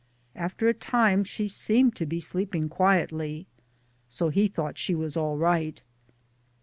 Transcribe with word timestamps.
After 0.35 0.67
a 0.67 0.73
time 0.73 1.23
she 1.23 1.47
seemed 1.47 1.95
to 1.97 2.07
be 2.07 2.19
sleeping 2.19 2.69
quietly, 2.69 3.45
so 4.09 4.29
he 4.29 4.47
thought 4.47 4.79
she 4.79 4.95
was 4.95 5.15
all 5.15 5.37
right. 5.37 5.79